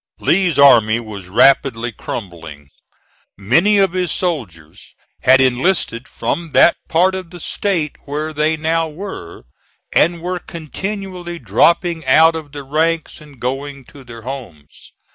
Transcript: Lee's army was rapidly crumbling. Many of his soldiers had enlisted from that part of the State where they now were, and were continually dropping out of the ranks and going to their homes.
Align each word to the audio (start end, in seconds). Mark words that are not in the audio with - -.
Lee's 0.19 0.57
army 0.57 0.99
was 0.99 1.27
rapidly 1.27 1.91
crumbling. 1.91 2.71
Many 3.37 3.77
of 3.77 3.93
his 3.93 4.11
soldiers 4.11 4.95
had 5.21 5.39
enlisted 5.39 6.07
from 6.07 6.53
that 6.53 6.75
part 6.87 7.13
of 7.13 7.29
the 7.29 7.39
State 7.39 7.97
where 8.05 8.33
they 8.33 8.57
now 8.57 8.89
were, 8.89 9.45
and 9.93 10.19
were 10.19 10.39
continually 10.39 11.37
dropping 11.37 12.03
out 12.07 12.35
of 12.35 12.51
the 12.51 12.63
ranks 12.63 13.21
and 13.21 13.39
going 13.39 13.85
to 13.85 14.03
their 14.03 14.23
homes. 14.23 14.91